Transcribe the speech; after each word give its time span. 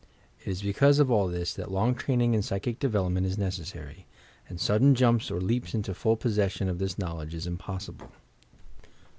It 0.39 0.47
is 0.49 0.63
because 0.63 0.97
of 0.97 1.11
all 1.11 1.27
this 1.27 1.53
that 1.53 1.69
long 1.69 1.93
training 1.93 2.33
in 2.33 2.41
psychic 2.41 2.79
development 2.79 3.27
is 3.27 3.37
neees!»ry; 3.37 4.05
and 4.49 4.59
sudden 4.59 4.95
jumps 4.95 5.29
or 5.29 5.39
leaps 5.39 5.75
into 5.75 5.93
full 5.93 6.15
possession 6.15 6.67
of 6.69 6.79
this 6.79 6.97
knowledge 6.97 7.35
is 7.35 7.45
im 7.45 7.59
possible. 7.59 8.09